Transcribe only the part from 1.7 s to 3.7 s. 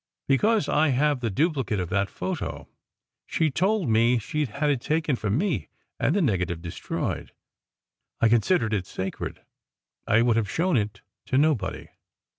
of that photo. She